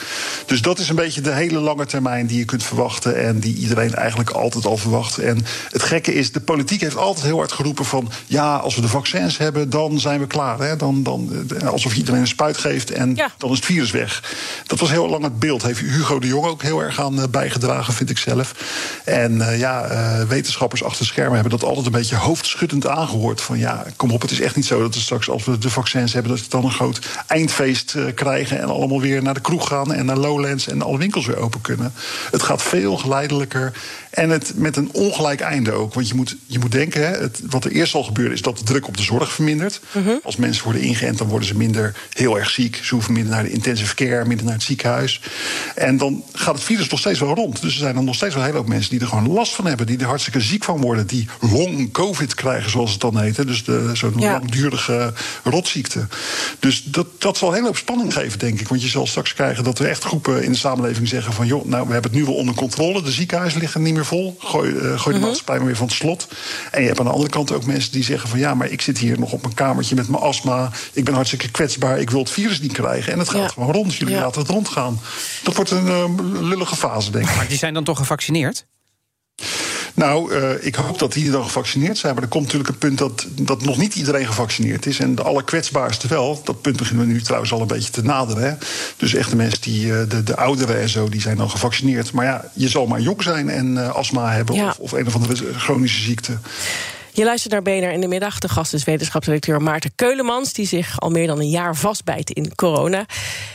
Dus 0.46 0.62
dat 0.62 0.78
is 0.78 0.88
een 0.88 0.96
beetje 0.96 1.20
de 1.20 1.34
hele 1.34 1.60
lange 1.60 1.86
termijn 1.86 2.26
die 2.26 2.38
je 2.38 2.44
kunt 2.44 2.64
verwachten. 2.64 3.16
En 3.16 3.38
die 3.38 3.56
iedereen 3.56 3.94
eigenlijk 3.94 4.30
altijd 4.30 4.66
al 4.66 4.76
verwacht. 4.80 5.18
En 5.18 5.44
het 5.68 5.82
gekke 5.82 6.14
is, 6.14 6.32
de 6.32 6.40
politiek 6.40 6.80
heeft 6.80 6.96
altijd 6.96 7.26
heel 7.26 7.36
hard 7.36 7.52
geroepen 7.52 7.84
van... 7.84 8.10
ja, 8.26 8.56
als 8.56 8.74
we 8.74 8.80
de 8.80 8.88
vaccins 8.88 9.38
hebben, 9.38 9.70
dan 9.70 10.00
zijn 10.00 10.20
we 10.20 10.26
klaar. 10.26 10.58
Hè? 10.58 10.76
Dan, 10.76 11.02
dan, 11.02 11.46
eh, 11.58 11.68
alsof 11.68 11.94
iedereen 11.94 12.20
een 12.20 12.26
spuit 12.26 12.56
geeft 12.56 12.90
en 12.90 13.14
dan 13.38 13.50
is 13.50 13.56
het 13.56 13.64
virus 13.64 13.90
weg. 13.90 14.34
Dat 14.66 14.78
was 14.78 14.90
heel 14.90 15.08
lang 15.08 15.22
het 15.22 15.38
beeld. 15.38 15.62
Heeft 15.62 15.80
Hugo 15.80 16.18
de 16.18 16.26
Jong 16.26 16.46
ook 16.46 16.62
heel 16.62 16.80
erg 16.80 17.00
aan 17.00 17.20
eh, 17.20 17.28
bijgedragen, 17.28 17.94
vind 17.94 18.10
ik 18.10 18.18
zelf. 18.18 18.54
En 19.04 19.32
uh, 19.32 19.58
ja, 19.58 19.90
uh, 19.90 20.22
wetenschappers 20.28 20.84
achter 20.84 21.06
schermen 21.06 21.34
hebben 21.34 21.58
dat 21.58 21.68
altijd 21.68 21.86
een 21.86 21.92
beetje 21.92 22.16
hoofdschuddend 22.16 22.86
aangehoord. 22.86 23.40
Van 23.40 23.58
ja, 23.58 23.84
kom 23.96 24.10
op, 24.10 24.22
het 24.22 24.30
is 24.30 24.40
echt 24.40 24.56
niet 24.56 24.66
zo 24.66 24.80
dat 24.80 24.94
we 24.94 25.00
straks, 25.00 25.30
als 25.30 25.44
we 25.44 25.58
de 25.58 25.70
vaccins 25.70 26.12
hebben... 26.12 26.32
dat 26.32 26.40
we 26.40 26.48
dan 26.48 26.64
een 26.64 26.70
groot 26.70 27.00
eindfeest 27.26 27.94
krijgen 28.14 28.60
en 28.60 28.68
allemaal 28.68 29.00
weer 29.00 29.22
naar 29.22 29.34
de 29.34 29.40
kroeg 29.40 29.68
gaan... 29.68 29.92
en 29.92 30.06
naar 30.06 30.16
Lowlands 30.16 30.68
en 30.68 30.82
alle 30.82 30.98
winkels 30.98 31.26
weer 31.26 31.38
open 31.38 31.60
kunnen. 31.60 31.92
Het 32.30 32.42
gaat 32.42 32.62
veel 32.62 32.96
geleidelijker 32.96 33.72
en 34.20 34.30
het 34.30 34.52
met 34.56 34.76
een 34.76 34.88
ongelijk 34.92 35.40
einde 35.40 35.72
ook. 35.72 35.94
Want 35.94 36.08
je 36.08 36.14
moet, 36.14 36.36
je 36.46 36.58
moet 36.58 36.72
denken, 36.72 37.08
hè, 37.08 37.18
het, 37.18 37.40
wat 37.50 37.64
er 37.64 37.70
eerst 37.70 37.94
al 37.94 38.02
gebeurde... 38.02 38.34
is 38.34 38.42
dat 38.42 38.58
de 38.58 38.64
druk 38.64 38.86
op 38.86 38.96
de 38.96 39.02
zorg 39.02 39.32
vermindert. 39.32 39.80
Mhm. 39.92 40.10
Als 40.22 40.36
mensen 40.36 40.64
worden 40.64 40.82
ingeënt, 40.82 41.18
dan 41.18 41.28
worden 41.28 41.48
ze 41.48 41.56
minder 41.56 41.94
heel 42.12 42.38
erg 42.38 42.50
ziek. 42.50 42.78
Ze 42.82 42.94
hoeven 42.94 43.12
minder 43.12 43.32
naar 43.32 43.42
de 43.42 43.50
intensive 43.50 43.94
care, 43.94 44.24
minder 44.24 44.44
naar 44.44 44.54
het 44.54 44.62
ziekenhuis. 44.62 45.20
En 45.74 45.96
dan 45.96 46.24
gaat 46.32 46.54
het 46.54 46.64
virus 46.64 46.88
nog 46.88 46.98
steeds 46.98 47.20
wel 47.20 47.34
rond. 47.34 47.60
Dus 47.60 47.72
er 47.72 47.78
zijn 47.78 47.94
dan 47.94 48.04
nog 48.04 48.14
steeds 48.14 48.34
wel 48.34 48.44
heel 48.44 48.52
veel 48.52 48.62
mensen 48.62 48.90
die 48.90 49.00
er 49.00 49.06
gewoon 49.06 49.28
last 49.28 49.54
van 49.54 49.66
hebben... 49.66 49.86
die 49.86 49.98
er 49.98 50.06
hartstikke 50.06 50.40
ziek 50.40 50.64
van 50.64 50.80
worden, 50.80 51.06
die 51.06 51.28
long-covid 51.40 52.34
krijgen, 52.34 52.70
zoals 52.70 52.90
het 52.90 53.00
dan 53.00 53.18
heet. 53.18 53.36
Hè. 53.36 53.44
Dus 53.44 53.64
zo'n 53.92 54.18
langdurige 54.18 55.12
rotziekte. 55.44 56.06
Dus 56.58 56.82
dat, 56.84 57.06
dat 57.18 57.36
zal 57.36 57.48
een 57.48 57.54
hele 57.54 57.66
hoop 57.66 57.76
spanning 57.76 58.12
geven, 58.12 58.38
denk 58.38 58.60
ik. 58.60 58.68
Want 58.68 58.82
je 58.82 58.88
zal 58.88 59.06
straks 59.06 59.34
krijgen 59.34 59.64
dat 59.64 59.78
er 59.78 59.88
echt 59.88 60.04
groepen 60.04 60.42
in 60.42 60.52
de 60.52 60.58
samenleving 60.58 61.08
zeggen 61.08 61.32
van... 61.32 61.46
joh, 61.46 61.64
nou, 61.64 61.86
we 61.86 61.92
hebben 61.92 62.10
het 62.10 62.20
nu 62.20 62.26
wel 62.26 62.36
onder 62.36 62.54
controle, 62.54 63.02
de 63.02 63.10
ziekenhuizen 63.10 63.60
liggen 63.60 63.82
niet 63.82 63.94
meer 63.94 64.08
vol. 64.10 64.36
Gooi, 64.38 64.70
uh, 64.70 64.80
gooi 64.80 65.14
de 65.14 65.20
mhm. 65.20 65.20
maatschappij 65.20 65.56
maar 65.56 65.66
weer 65.66 65.76
van 65.76 65.86
het 65.86 65.96
slot. 65.96 66.28
En 66.70 66.80
je 66.80 66.86
hebt 66.86 66.98
aan 66.98 67.04
de 67.04 67.12
andere 67.12 67.30
kant 67.30 67.52
ook 67.52 67.64
mensen 67.64 67.92
die 67.92 68.04
zeggen 68.04 68.28
van... 68.28 68.38
ja, 68.38 68.54
maar 68.54 68.70
ik 68.70 68.80
zit 68.80 68.98
hier 68.98 69.18
nog 69.18 69.32
op 69.32 69.42
mijn 69.42 69.54
kamertje 69.54 69.94
met 69.94 70.08
mijn 70.08 70.22
astma. 70.22 70.70
Ik 70.92 71.04
ben 71.04 71.14
hartstikke 71.14 71.50
kwetsbaar, 71.50 71.98
ik 71.98 72.10
wil 72.10 72.20
het 72.20 72.30
virus 72.30 72.60
niet 72.60 72.72
krijgen. 72.72 73.12
En 73.12 73.18
het 73.18 73.28
gaat 73.28 73.52
gewoon 73.52 73.72
rond, 73.72 73.94
jullie 73.94 74.14
laten 74.14 74.40
het 74.40 74.50
rondgaan. 74.50 75.00
Dat 75.42 75.54
wordt 75.54 75.70
een 75.70 75.86
uh, 75.86 76.04
lullige 76.40 76.76
fase, 76.76 77.10
denk 77.10 77.28
ik. 77.28 77.36
Maar 77.36 77.48
die 77.48 77.58
zijn 77.58 77.74
dan 77.74 77.84
toch 77.84 77.98
gevaccineerd? 77.98 78.66
Nou, 79.94 80.32
uh, 80.34 80.66
ik 80.66 80.74
hoop 80.74 80.98
dat 80.98 81.12
die 81.12 81.30
dan 81.30 81.44
gevaccineerd 81.44 81.98
zijn. 81.98 82.14
Maar 82.14 82.22
er 82.22 82.28
komt 82.28 82.44
natuurlijk 82.44 82.70
een 82.70 82.78
punt 82.78 82.98
dat, 82.98 83.26
dat 83.30 83.64
nog 83.64 83.76
niet 83.76 83.94
iedereen 83.94 84.26
gevaccineerd 84.26 84.86
is. 84.86 84.98
En 84.98 85.14
de 85.14 85.22
allerkwetsbaarste 85.22 86.08
wel. 86.08 86.40
Dat 86.44 86.60
punt 86.60 86.76
beginnen 86.76 87.06
we 87.06 87.12
nu 87.12 87.22
trouwens 87.22 87.52
al 87.52 87.60
een 87.60 87.66
beetje 87.66 87.90
te 87.90 88.02
naderen. 88.02 88.42
Hè. 88.42 88.54
Dus 88.96 89.14
echt 89.14 89.30
de 89.30 89.36
mensen 89.36 89.60
die, 89.60 89.86
uh, 89.86 90.02
de, 90.08 90.22
de 90.22 90.36
ouderen 90.36 90.80
en 90.80 90.88
zo, 90.88 91.08
die 91.08 91.20
zijn 91.20 91.36
dan 91.36 91.50
gevaccineerd. 91.50 92.12
Maar 92.12 92.24
ja, 92.24 92.50
je 92.54 92.68
zal 92.68 92.86
maar 92.86 93.00
jong 93.00 93.22
zijn 93.22 93.48
en 93.48 93.66
uh, 93.66 93.94
astma 93.94 94.32
hebben 94.32 94.54
of, 94.54 94.78
of 94.78 94.92
een 94.92 95.06
of 95.06 95.14
andere 95.14 95.54
chronische 95.54 96.00
ziekte. 96.00 96.38
Je 97.12 97.24
luistert 97.24 97.52
naar 97.52 97.62
BNR 97.62 97.92
in 97.92 98.00
de 98.00 98.06
middag. 98.06 98.38
De 98.38 98.48
gast 98.48 98.72
is 98.72 98.84
wetenschapsdirecteur 98.84 99.62
Maarten 99.62 99.92
Keulemans... 99.94 100.52
die 100.52 100.66
zich 100.66 101.00
al 101.00 101.10
meer 101.10 101.26
dan 101.26 101.40
een 101.40 101.48
jaar 101.48 101.76
vastbijt 101.76 102.30
in 102.30 102.54
corona. 102.54 103.06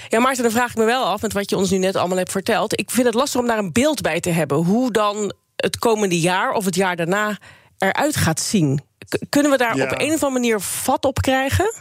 Ja, 0.10 0.20
Maarten, 0.20 0.44
dan 0.44 0.52
vraag 0.52 0.70
ik 0.70 0.78
me 0.78 0.86
wel 0.86 1.04
af... 1.04 1.22
met 1.22 1.34
wat 1.34 1.50
je 1.50 1.58
ons 1.58 1.70
nu 1.70 1.78
net 1.78 1.96
allemaal 1.96 2.18
hebt 2.18 2.31
verteld... 2.31 2.80
ik 2.80 2.92
vind 2.92 3.06
het 3.06 3.16
lastig 3.16 3.42
om 3.42 3.48
daar 3.48 3.58
een 3.58 3.72
beeld 3.72 4.02
bij 4.02 4.20
te 4.20 4.30
hebben. 4.30 4.58
Hoe 4.58 4.92
dan 4.92 5.34
het 5.66 5.78
komende 5.78 6.20
jaar 6.20 6.52
of 6.52 6.66
het 6.66 6.76
jaar 6.76 6.96
daarna 6.96 7.38
eruit 7.78 8.16
gaat 8.16 8.40
zien. 8.40 8.82
kunnen 9.30 9.52
we 9.52 9.58
daar 9.58 9.74
op 9.74 9.92
een 9.92 10.14
of 10.14 10.24
andere 10.24 10.30
manier 10.30 10.60
vat 10.60 11.06
op 11.06 11.22
krijgen? 11.22 11.74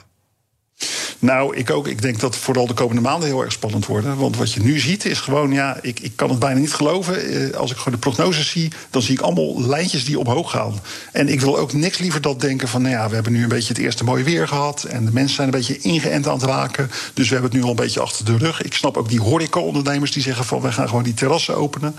Nou, 1.18 1.56
ik 1.56 1.70
ook. 1.70 1.88
Ik 1.88 2.02
denk 2.02 2.20
dat 2.20 2.36
vooral 2.36 2.66
de 2.66 2.74
komende 2.74 3.02
maanden 3.02 3.28
heel 3.28 3.42
erg 3.42 3.52
spannend 3.52 3.86
worden. 3.86 4.16
Want 4.16 4.36
wat 4.36 4.52
je 4.52 4.60
nu 4.60 4.78
ziet 4.78 5.04
is 5.04 5.20
gewoon, 5.20 5.52
ja, 5.52 5.78
ik, 5.82 6.00
ik 6.00 6.12
kan 6.16 6.30
het 6.30 6.38
bijna 6.38 6.60
niet 6.60 6.74
geloven. 6.74 7.30
Eh, 7.30 7.56
als 7.56 7.70
ik 7.70 7.76
gewoon 7.76 7.92
de 7.92 8.10
prognoses 8.10 8.50
zie, 8.50 8.72
dan 8.90 9.02
zie 9.02 9.14
ik 9.14 9.20
allemaal 9.20 9.66
lijntjes 9.66 10.04
die 10.04 10.18
omhoog 10.18 10.50
gaan. 10.50 10.80
En 11.12 11.28
ik 11.28 11.40
wil 11.40 11.58
ook 11.58 11.72
niks 11.72 11.98
liever 11.98 12.20
dat 12.20 12.40
denken 12.40 12.68
van, 12.68 12.82
nou 12.82 12.94
ja, 12.94 13.08
we 13.08 13.14
hebben 13.14 13.32
nu 13.32 13.42
een 13.42 13.48
beetje 13.48 13.74
het 13.74 13.82
eerste 13.82 14.04
mooie 14.04 14.24
weer 14.24 14.48
gehad. 14.48 14.84
En 14.84 15.04
de 15.04 15.12
mensen 15.12 15.34
zijn 15.34 15.48
een 15.48 15.58
beetje 15.58 15.78
ingeënt 15.78 16.28
aan 16.28 16.34
het 16.34 16.42
raken. 16.42 16.90
Dus 17.14 17.28
we 17.28 17.32
hebben 17.32 17.50
het 17.50 17.60
nu 17.60 17.64
al 17.64 17.70
een 17.70 17.84
beetje 17.84 18.00
achter 18.00 18.24
de 18.24 18.36
rug. 18.36 18.62
Ik 18.62 18.74
snap 18.74 18.96
ook 18.96 19.08
die 19.08 19.20
horeca-ondernemers 19.20 20.12
die 20.12 20.22
zeggen 20.22 20.44
van, 20.44 20.60
we 20.60 20.72
gaan 20.72 20.88
gewoon 20.88 21.04
die 21.04 21.14
terrassen 21.14 21.56
openen. 21.56 21.94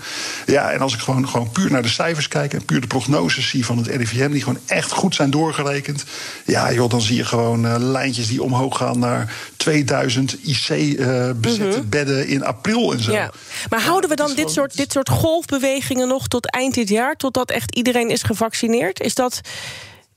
Ja, 0.46 0.70
en 0.70 0.80
als 0.80 0.94
ik 0.94 1.00
gewoon, 1.00 1.28
gewoon 1.28 1.50
puur 1.50 1.70
naar 1.70 1.82
de 1.82 1.88
cijfers 1.88 2.28
kijk 2.28 2.54
en 2.54 2.64
puur 2.64 2.80
de 2.80 2.86
prognoses 2.86 3.48
zie 3.48 3.64
van 3.64 3.76
het 3.76 3.86
RIVM, 3.86 4.30
die 4.30 4.42
gewoon 4.42 4.60
echt 4.66 4.92
goed 4.92 5.14
zijn 5.14 5.30
doorgerekend. 5.30 6.04
Ja, 6.44 6.72
joh, 6.72 6.90
dan 6.90 7.00
zie 7.00 7.16
je 7.16 7.24
gewoon 7.24 7.66
uh, 7.66 7.74
lijntjes 7.78 8.28
die 8.28 8.42
omhoog 8.42 8.76
gaan 8.76 8.98
naar 8.98 9.15
2000 9.56 10.36
IC-bezette 10.42 11.78
mhm. 11.78 11.88
bedden 11.88 12.28
in 12.28 12.44
april 12.44 12.92
en 12.92 13.02
zo. 13.02 13.12
Ja. 13.12 13.30
Maar 13.68 13.80
houden 13.80 14.10
we 14.10 14.16
dan 14.16 14.34
dit 14.34 14.50
soort, 14.50 14.76
dit 14.76 14.92
soort 14.92 15.08
golfbewegingen 15.08 16.08
nog 16.08 16.28
tot 16.28 16.50
eind 16.50 16.74
dit 16.74 16.88
jaar, 16.88 17.16
totdat 17.16 17.50
echt 17.50 17.74
iedereen 17.74 18.10
is 18.10 18.22
gevaccineerd? 18.22 19.00
Is 19.00 19.14
dat, 19.14 19.40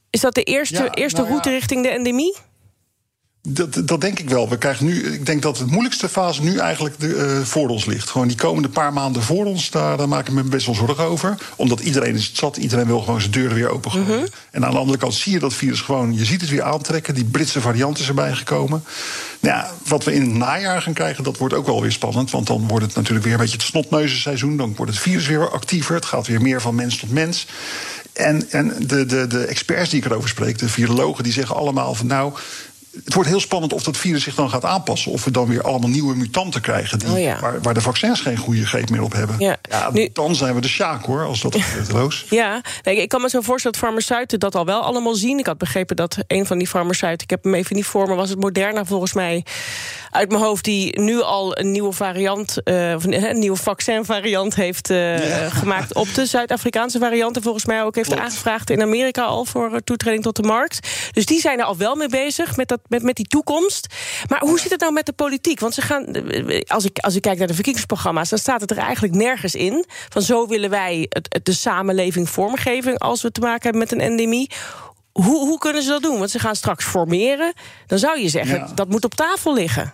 is 0.09 0.19
dat 0.19 0.35
de 0.35 0.43
eerste, 0.43 0.89
eerste 0.93 1.21
nou 1.21 1.29
route 1.29 1.49
richting 1.49 1.83
de 1.83 1.89
endemie? 1.89 2.37
Dat, 3.41 3.81
dat 3.85 4.01
denk 4.01 4.19
ik 4.19 4.29
wel. 4.29 4.49
We 4.49 4.57
krijgen 4.57 4.85
nu, 4.85 5.13
ik 5.13 5.25
denk 5.25 5.41
dat 5.41 5.57
de 5.57 5.65
moeilijkste 5.65 6.09
fase 6.09 6.43
nu 6.43 6.57
eigenlijk 6.57 6.99
de, 6.99 7.07
uh, 7.07 7.45
voor 7.45 7.69
ons 7.69 7.85
ligt. 7.85 8.09
Gewoon 8.09 8.27
die 8.27 8.37
komende 8.37 8.69
paar 8.69 8.93
maanden 8.93 9.23
voor 9.23 9.45
ons, 9.45 9.69
daar, 9.69 9.97
daar 9.97 10.07
maak 10.07 10.27
ik 10.27 10.33
me 10.33 10.43
best 10.43 10.65
wel 10.65 10.75
zorgen 10.75 11.03
over. 11.03 11.37
Omdat 11.55 11.79
iedereen 11.79 12.15
is 12.15 12.27
het 12.27 12.37
zat, 12.37 12.57
iedereen 12.57 12.85
wil 12.85 12.99
gewoon 12.99 13.19
zijn 13.19 13.31
deuren 13.31 13.55
weer 13.55 13.69
open 13.69 13.91
gooien. 13.91 14.07
Mhm. 14.07 14.25
En 14.51 14.65
aan 14.65 14.71
de 14.71 14.77
andere 14.77 14.97
kant 14.97 15.13
zie 15.13 15.33
je 15.33 15.39
dat 15.39 15.53
virus 15.53 15.81
gewoon, 15.81 16.13
je 16.13 16.25
ziet 16.25 16.41
het 16.41 16.49
weer 16.49 16.63
aantrekken. 16.63 17.13
Die 17.13 17.25
Britse 17.25 17.61
variant 17.61 17.99
is 17.99 18.07
erbij 18.07 18.33
gekomen. 18.33 18.83
Nou 19.39 19.55
ja, 19.55 19.71
wat 19.87 20.03
we 20.03 20.13
in 20.13 20.21
het 20.21 20.33
najaar 20.33 20.81
gaan 20.81 20.93
krijgen, 20.93 21.23
dat 21.23 21.37
wordt 21.37 21.53
ook 21.53 21.65
wel 21.65 21.81
weer 21.81 21.91
spannend. 21.91 22.31
Want 22.31 22.47
dan 22.47 22.67
wordt 22.67 22.85
het 22.85 22.95
natuurlijk 22.95 23.25
weer 23.25 23.33
een 23.33 23.39
beetje 23.39 23.57
het 23.57 23.65
snotneuzenseizoen. 23.65 24.57
Dan 24.57 24.75
wordt 24.75 24.91
het 24.91 25.01
virus 25.01 25.27
weer 25.27 25.49
actiever. 25.49 25.95
Het 25.95 26.05
gaat 26.05 26.27
weer 26.27 26.41
meer 26.41 26.61
van 26.61 26.75
mens 26.75 26.97
tot 26.97 27.11
mens. 27.11 27.47
En, 28.13 28.51
en 28.51 28.73
de, 28.87 29.05
de, 29.05 29.27
de 29.27 29.45
experts 29.45 29.89
die 29.89 29.99
ik 29.99 30.05
erover 30.05 30.29
spreek, 30.29 30.57
de 30.57 30.69
virologen, 30.69 31.23
die 31.23 31.33
zeggen 31.33 31.55
allemaal 31.55 31.95
van 31.95 32.07
nou 32.07 32.33
het 33.05 33.13
wordt 33.13 33.29
heel 33.29 33.39
spannend 33.39 33.73
of 33.73 33.83
dat 33.83 33.97
virus 33.97 34.23
zich 34.23 34.35
dan 34.35 34.49
gaat 34.49 34.65
aanpassen. 34.65 35.11
Of 35.11 35.23
we 35.23 35.31
dan 35.31 35.47
weer 35.47 35.63
allemaal 35.63 35.89
nieuwe 35.89 36.15
mutanten 36.15 36.61
krijgen. 36.61 36.99
Die, 36.99 37.09
Oh 37.11 37.19
ja. 37.19 37.39
waar, 37.39 37.61
waar 37.61 37.73
de 37.73 37.81
vaccins 37.81 38.21
geen 38.21 38.37
goede 38.37 38.65
greep 38.65 38.89
meer 38.89 39.01
op 39.03 39.13
hebben. 39.13 39.35
Ja. 39.39 39.57
Nu- 39.91 40.09
Dan 40.13 40.35
zijn 40.35 40.55
we 40.55 40.61
de 40.61 40.67
sjaak 40.67 41.05
hoor, 41.05 41.25
als 41.25 41.41
dat 41.41 41.55
gebeurt, 41.55 41.89
Roos. 41.99 42.25
Ja, 42.29 42.61
nee, 42.83 43.01
ik 43.01 43.09
kan 43.09 43.21
me 43.21 43.29
zo 43.29 43.41
voorstellen 43.41 43.77
dat 43.79 43.87
farmaceuten 43.89 44.39
dat 44.39 44.55
al 44.55 44.65
wel 44.65 44.81
allemaal 44.81 45.13
zien. 45.15 45.39
Ik 45.39 45.45
had 45.45 45.57
begrepen 45.57 45.95
dat 45.95 46.17
een 46.27 46.45
van 46.45 46.57
die 46.57 46.67
farmaceuten, 46.67 47.23
ik 47.23 47.29
heb 47.29 47.43
hem 47.43 47.53
even 47.53 47.75
niet 47.75 47.85
voor 47.85 48.07
me, 48.07 48.15
was 48.15 48.29
het 48.29 48.39
Moderna 48.39 48.85
volgens 48.85 49.13
mij 49.13 49.45
uit 50.11 50.29
mijn 50.29 50.41
hoofd, 50.43 50.63
die 50.63 50.99
nu 50.99 51.21
al 51.21 51.57
een 51.59 51.71
nieuwe 51.71 51.91
variant, 51.91 52.63
eh, 52.63 52.93
of 52.95 53.03
een, 53.03 53.23
een 53.29 53.39
nieuwe 53.39 53.57
vaccinvariant 53.57 54.55
heeft 54.55 54.89
eh, 54.89 55.29
Ja. 55.29 55.49
gemaakt 55.59 55.93
op 55.95 56.13
de 56.13 56.25
Zuid-Afrikaanse 56.25 56.99
variant. 56.99 57.35
En 57.35 57.41
volgens 57.41 57.65
mij 57.65 57.83
ook 57.83 57.95
heeft 57.95 58.07
Klopt. 58.07 58.23
aangevraagd 58.23 58.69
in 58.69 58.81
Amerika 58.81 59.23
al 59.23 59.45
voor 59.45 59.71
eh, 59.73 59.77
toetreding 59.83 60.23
tot 60.23 60.35
de 60.35 60.43
markt. 60.43 60.87
Dus 61.11 61.25
die 61.25 61.39
zijn 61.39 61.59
er 61.59 61.65
al 61.65 61.77
wel 61.77 61.95
mee 61.95 62.07
bezig 62.09 62.55
met, 62.55 62.67
dat, 62.67 62.78
met, 62.87 63.03
met 63.03 63.15
die 63.15 63.27
toekomst. 63.27 63.87
Maar 64.27 64.39
hoe 64.39 64.59
zit 64.59 64.71
het 64.71 64.79
nou 64.79 64.93
met 64.93 65.05
de 65.05 65.13
politiek? 65.13 65.59
Want 65.59 65.73
ze 65.73 65.81
gaan, 65.81 66.05
als 66.67 66.85
ik, 66.85 66.97
als 66.99 67.15
ik 67.15 67.21
kijk 67.21 67.37
naar 67.37 67.47
de 67.47 67.53
verkiezingsprogramma's, 67.53 68.29
dan 68.29 68.39
staat 68.39 68.61
het 68.61 68.71
er 68.71 68.77
eigenlijk 68.77 69.13
nergens 69.13 69.55
in. 69.55 69.85
Van 70.09 70.21
zo 70.21 70.47
willen 70.47 70.69
wij 70.69 71.05
het, 71.09 71.27
het- 71.29 71.45
de 71.45 71.53
samenleving 71.53 72.29
vormgeven 72.29 72.97
als 72.97 73.21
we 73.21 73.31
te 73.31 73.39
maken 73.41 73.61
hebben 73.63 73.81
met 73.81 73.91
een 73.91 73.99
endemie. 74.01 74.51
Hoe, 75.11 75.47
hoe 75.47 75.57
kunnen 75.57 75.83
ze 75.83 75.89
dat 75.89 76.01
doen? 76.01 76.17
Want 76.19 76.31
ze 76.31 76.39
gaan 76.39 76.55
straks 76.55 76.85
formeren. 76.85 77.53
Dan 77.87 77.99
zou 77.99 78.19
je 78.19 78.29
zeggen, 78.29 78.55
Ja. 78.57 78.71
dat 78.75 78.89
moet 78.89 79.05
op 79.05 79.13
tafel 79.15 79.53
liggen. 79.53 79.93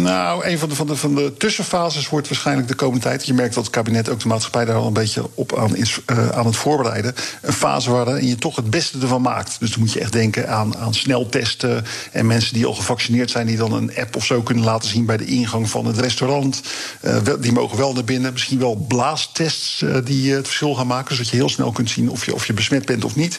Nou, 0.00 0.46
een 0.46 0.58
van 0.58 0.68
de, 0.68 0.74
van, 0.74 0.86
de, 0.86 0.96
van 0.96 1.14
de 1.14 1.34
tussenfases 1.38 2.08
wordt 2.08 2.28
waarschijnlijk 2.28 2.68
de 2.68 2.74
komende 2.74 3.04
tijd. 3.04 3.26
Je 3.26 3.34
merkt 3.34 3.54
dat 3.54 3.64
het 3.64 3.72
kabinet 3.72 4.08
ook 4.08 4.20
de 4.20 4.28
maatschappij 4.28 4.64
daar 4.64 4.76
al 4.76 4.86
een 4.86 4.92
beetje 4.92 5.30
op 5.34 5.58
aan 5.58 5.76
is 5.76 5.98
eh, 6.06 6.28
aan 6.28 6.46
het 6.46 6.56
voorbereiden. 6.56 7.14
Een 7.42 7.52
fase 7.52 7.90
waarin 7.90 8.26
je 8.26 8.36
toch 8.36 8.56
het 8.56 8.70
beste 8.70 8.98
ervan 8.98 9.22
maakt. 9.22 9.56
Dus 9.60 9.70
dan 9.70 9.80
moet 9.80 9.92
je 9.92 10.00
echt 10.00 10.12
denken 10.12 10.48
aan, 10.48 10.76
aan 10.76 10.94
sneltesten. 10.94 11.84
En 12.12 12.26
mensen 12.26 12.54
die 12.54 12.66
al 12.66 12.74
gevaccineerd 12.74 13.30
zijn, 13.30 13.46
die 13.46 13.56
dan 13.56 13.72
een 13.72 13.96
app 13.96 14.16
of 14.16 14.24
zo 14.24 14.42
kunnen 14.42 14.64
laten 14.64 14.88
zien 14.88 15.06
bij 15.06 15.16
de 15.16 15.24
ingang 15.24 15.70
van 15.70 15.86
het 15.86 15.98
restaurant. 15.98 16.62
Eh, 17.00 17.16
die 17.40 17.52
mogen 17.52 17.78
wel 17.78 17.92
naar 17.92 18.04
binnen. 18.04 18.32
Misschien 18.32 18.58
wel 18.58 18.74
blaastests 18.88 19.82
eh, 19.82 19.96
die 20.04 20.32
het 20.32 20.46
verschil 20.46 20.74
gaan 20.74 20.86
maken. 20.86 21.14
Zodat 21.14 21.30
je 21.30 21.36
heel 21.36 21.48
snel 21.48 21.72
kunt 21.72 21.90
zien 21.90 22.10
of 22.10 22.26
je, 22.26 22.34
of 22.34 22.46
je 22.46 22.52
besmet 22.52 22.84
bent 22.84 23.04
of 23.04 23.16
niet. 23.16 23.38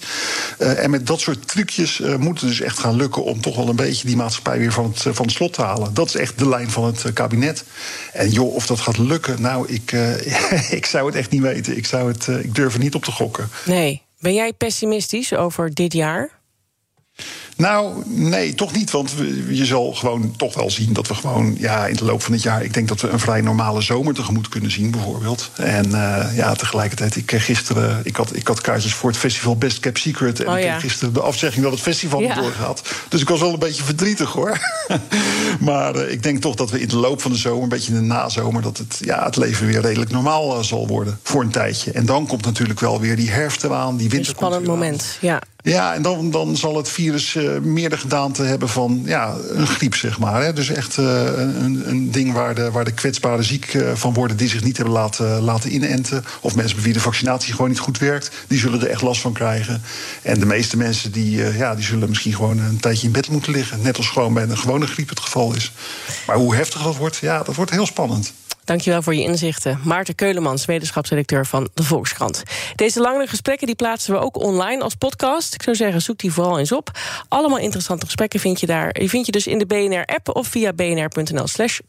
En 0.57 0.89
met 0.89 1.07
dat 1.07 1.19
soort 1.19 1.47
trucjes 1.47 2.01
moet 2.17 2.39
het 2.39 2.49
dus 2.49 2.61
echt 2.61 2.79
gaan 2.79 2.95
lukken 2.95 3.23
om 3.23 3.41
toch 3.41 3.55
wel 3.55 3.69
een 3.69 3.75
beetje 3.75 4.07
die 4.07 4.15
maatschappij 4.15 4.59
weer 4.59 4.71
van 4.71 4.93
het, 4.93 5.15
van 5.15 5.25
het 5.25 5.35
slot 5.35 5.53
te 5.53 5.61
halen. 5.61 5.93
Dat 5.93 6.07
is 6.07 6.15
echt 6.15 6.37
de 6.43 6.49
lijn 6.49 6.69
van 6.69 6.85
het 6.85 7.05
eh, 7.05 7.13
kabinet. 7.13 7.63
En 8.13 8.29
joh, 8.29 8.55
of 8.55 8.65
dat 8.65 8.79
gaat 8.79 8.97
lukken, 8.97 9.41
nou, 9.41 9.67
ik, 9.67 9.91
eh, 9.91 10.71
ik 10.77 10.85
zou 10.85 11.05
het 11.05 11.15
echt 11.15 11.31
niet 11.31 11.41
weten. 11.41 11.77
Ik, 11.77 11.85
zou 11.85 12.11
het, 12.11 12.27
eh, 12.27 12.39
ik 12.39 12.55
durf 12.55 12.73
er 12.73 12.79
niet 12.79 12.95
op 12.95 13.03
te 13.03 13.11
gokken. 13.11 13.49
Nee. 13.65 14.01
Ben 14.19 14.33
jij 14.33 14.53
pessimistisch 14.53 15.33
over 15.33 15.73
dit 15.73 15.93
jaar? 15.93 16.29
Nou, 17.57 18.03
nee, 18.05 18.53
toch 18.53 18.73
niet. 18.73 18.91
Want 18.91 19.13
je 19.49 19.65
zal 19.65 19.93
gewoon 19.93 20.33
toch 20.37 20.53
wel 20.55 20.71
zien 20.71 20.93
dat 20.93 21.07
we 21.07 21.15
gewoon 21.15 21.55
ja, 21.59 21.87
in 21.87 21.95
de 21.95 22.05
loop 22.05 22.21
van 22.23 22.33
het 22.33 22.41
jaar. 22.41 22.63
Ik 22.63 22.73
denk 22.73 22.87
dat 22.87 23.01
we 23.01 23.09
een 23.09 23.19
vrij 23.19 23.41
normale 23.41 23.81
zomer 23.81 24.13
tegemoet 24.13 24.49
kunnen 24.49 24.71
zien, 24.71 24.91
bijvoorbeeld. 24.91 25.49
En 25.55 25.85
eh, 25.93 26.35
ja, 26.35 26.53
tegelijkertijd, 26.53 27.15
ik 27.15 27.25
kreeg 27.25 27.45
gisteren. 27.45 28.01
Ik 28.03 28.15
had, 28.15 28.35
ik 28.35 28.47
had 28.47 28.61
kaartjes 28.61 28.93
voor 28.93 29.09
het 29.09 29.19
festival 29.19 29.55
Best 29.55 29.79
Kept 29.79 29.99
Secret. 29.99 30.39
En 30.39 30.47
Oh, 30.49 30.57
ik 30.57 30.61
kreeg 30.65 30.81
gisteren 30.81 31.13
de 31.13 31.21
afzegging 31.21 31.63
dat 31.63 31.71
het 31.73 31.81
festival 31.81 32.19
Ja. 32.21 32.27
niet 32.27 32.43
doorgaat. 32.43 32.81
Dus 33.09 33.21
ik 33.21 33.29
was 33.29 33.39
wel 33.39 33.53
een 33.53 33.59
beetje 33.59 33.83
verdrietig 33.83 34.31
hoor. 34.31 34.59
maar 35.59 35.95
eh, 35.95 36.11
ik 36.11 36.23
denk 36.23 36.41
toch 36.41 36.55
dat 36.55 36.69
we 36.69 36.79
in 36.79 36.87
de 36.87 36.97
loop 36.97 37.21
van 37.21 37.31
de 37.31 37.37
zomer, 37.37 37.63
een 37.63 37.69
beetje 37.69 37.93
in 37.93 37.99
de 37.99 38.05
nazomer, 38.05 38.61
dat 38.61 38.77
het, 38.77 38.97
ja, 39.01 39.23
het 39.25 39.35
leven 39.35 39.65
weer 39.67 39.81
redelijk 39.81 40.11
normaal 40.11 40.57
eh, 40.57 40.63
zal 40.63 40.87
worden. 40.87 41.19
Voor 41.23 41.41
een 41.41 41.49
tijdje. 41.51 41.91
En 41.91 42.05
dan 42.05 42.27
komt 42.27 42.45
natuurlijk 42.45 42.79
wel 42.79 42.99
weer 42.99 43.15
die 43.15 43.29
herfst 43.31 43.63
eraan, 43.63 43.95
die 43.97 44.05
Een 44.05 44.11
winter. 44.11 44.35
komt 44.35 44.37
spannend 44.53 44.69
aan. 44.71 44.77
moment. 44.77 45.17
Ja. 45.21 45.41
Ja, 45.63 45.93
en 45.93 46.01
dan, 46.01 46.31
dan 46.31 46.57
zal 46.57 46.77
het 46.77 46.89
virus 46.89 47.35
eh, 47.35 47.59
meer 47.59 47.89
de 47.89 47.97
gedaante 47.97 48.43
hebben 48.43 48.69
van 48.69 49.01
ja, 49.05 49.35
een 49.49 49.67
griep, 49.67 49.95
zeg 49.95 50.19
maar. 50.19 50.43
Hè. 50.43 50.53
Dus 50.53 50.69
echt 50.69 50.97
eh, 50.97 51.23
een, 51.35 51.83
een 51.89 52.11
ding 52.11 52.33
waar 52.33 52.55
de, 52.55 52.71
waar 52.71 52.85
de 52.85 52.93
kwetsbaren 52.93 53.43
ziek 53.43 53.73
eh, 53.73 53.91
van 53.93 54.13
worden... 54.13 54.37
die 54.37 54.47
zich 54.47 54.63
niet 54.63 54.77
hebben 54.77 54.95
laten, 54.95 55.41
laten 55.41 55.73
inenten. 55.73 56.25
Of 56.41 56.55
mensen 56.55 56.75
bij 56.75 56.85
wie 56.85 56.93
de 56.93 56.99
vaccinatie 56.99 57.53
gewoon 57.53 57.69
niet 57.69 57.79
goed 57.79 57.97
werkt. 57.97 58.31
Die 58.47 58.59
zullen 58.59 58.81
er 58.81 58.89
echt 58.89 59.01
last 59.01 59.21
van 59.21 59.33
krijgen. 59.33 59.81
En 60.21 60.39
de 60.39 60.45
meeste 60.45 60.77
mensen 60.77 61.11
die, 61.11 61.57
ja, 61.57 61.75
die 61.75 61.85
zullen 61.85 62.09
misschien 62.09 62.35
gewoon 62.35 62.59
een 62.59 62.79
tijdje 62.79 63.05
in 63.05 63.13
bed 63.13 63.29
moeten 63.29 63.51
liggen. 63.51 63.81
Net 63.81 63.97
als 63.97 64.07
gewoon 64.07 64.33
bij 64.33 64.43
een 64.43 64.57
gewone 64.57 64.87
griep 64.87 65.09
het 65.09 65.19
geval 65.19 65.55
is. 65.55 65.71
Maar 66.27 66.35
hoe 66.35 66.55
heftig 66.55 66.83
dat 66.83 66.95
wordt, 66.95 67.17
ja, 67.17 67.43
dat 67.43 67.55
wordt 67.55 67.71
heel 67.71 67.85
spannend. 67.85 68.33
Dankjewel 68.65 69.01
voor 69.01 69.15
je 69.15 69.23
inzichten. 69.23 69.79
Maarten 69.83 70.15
Keulemans, 70.15 70.65
wetenschapsredacteur 70.65 71.45
van 71.45 71.69
de 71.73 71.83
Volkskrant. 71.83 72.43
Deze 72.75 72.99
langere 72.99 73.27
gesprekken 73.27 73.67
die 73.67 73.75
plaatsen 73.75 74.13
we 74.13 74.19
ook 74.19 74.37
online 74.37 74.83
als 74.83 74.95
podcast. 74.95 75.53
Ik 75.53 75.63
zou 75.63 75.75
zeggen, 75.75 76.01
zoek 76.01 76.17
die 76.17 76.33
vooral 76.33 76.59
eens 76.59 76.71
op. 76.71 76.91
Allemaal 77.27 77.57
interessante 77.57 78.05
gesprekken 78.05 78.39
vind 78.39 78.59
je 78.59 78.65
daar. 78.65 78.93
Die 78.93 79.09
vind 79.09 79.25
je 79.25 79.31
dus 79.31 79.47
in 79.47 79.57
de 79.57 79.65
BNR-app 79.65 80.35
of 80.35 80.47
via 80.47 80.73
bnr.nl 80.73 81.47
slash. 81.47 81.79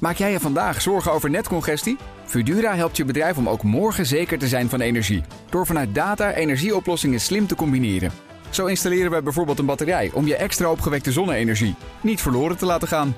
Maak 0.00 0.16
jij 0.16 0.32
je 0.32 0.40
vandaag 0.40 0.82
zorgen 0.82 1.12
over 1.12 1.30
netcongestie? 1.30 1.96
Fudura 2.24 2.74
helpt 2.74 2.96
je 2.96 3.04
bedrijf 3.04 3.36
om 3.36 3.48
ook 3.48 3.62
morgen 3.62 4.06
zeker 4.06 4.38
te 4.38 4.48
zijn 4.48 4.68
van 4.68 4.80
energie. 4.80 5.22
Door 5.50 5.66
vanuit 5.66 5.94
data 5.94 6.32
energieoplossingen 6.32 7.20
slim 7.20 7.46
te 7.46 7.54
combineren. 7.54 8.12
Zo 8.50 8.66
installeren 8.66 9.10
we 9.10 9.22
bijvoorbeeld 9.22 9.58
een 9.58 9.66
batterij 9.66 10.10
om 10.12 10.26
je 10.26 10.36
extra 10.36 10.70
opgewekte 10.70 11.12
zonne-energie 11.12 11.74
niet 12.00 12.20
verloren 12.20 12.56
te 12.56 12.66
laten 12.66 12.88
gaan. 12.88 13.16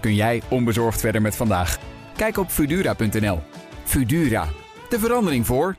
Kun 0.00 0.14
jij 0.14 0.42
onbezorgd 0.48 1.00
verder 1.00 1.22
met 1.22 1.36
vandaag? 1.36 1.78
Kijk 2.18 2.36
op 2.36 2.50
Fudura.nl. 2.50 3.38
Fudura, 3.84 4.48
de 4.88 4.98
verandering 4.98 5.46
voor. 5.46 5.76